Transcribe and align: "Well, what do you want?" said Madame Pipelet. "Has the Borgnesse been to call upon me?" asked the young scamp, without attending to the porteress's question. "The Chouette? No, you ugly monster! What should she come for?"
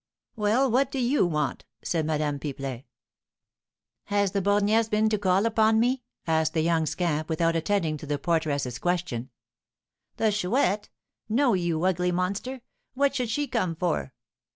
"Well, 0.35 0.71
what 0.71 0.89
do 0.89 0.97
you 0.97 1.27
want?" 1.27 1.63
said 1.83 2.07
Madame 2.07 2.39
Pipelet. 2.39 2.85
"Has 4.05 4.31
the 4.31 4.41
Borgnesse 4.41 4.89
been 4.89 5.09
to 5.09 5.19
call 5.19 5.45
upon 5.45 5.79
me?" 5.79 6.01
asked 6.25 6.55
the 6.55 6.63
young 6.63 6.87
scamp, 6.87 7.29
without 7.29 7.55
attending 7.55 7.97
to 7.97 8.07
the 8.07 8.17
porteress's 8.17 8.79
question. 8.79 9.29
"The 10.17 10.31
Chouette? 10.31 10.89
No, 11.29 11.53
you 11.53 11.83
ugly 11.83 12.11
monster! 12.11 12.61
What 12.95 13.13
should 13.13 13.29
she 13.29 13.45
come 13.47 13.75
for?" 13.75 14.15